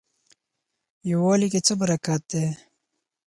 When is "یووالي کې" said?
1.09-1.59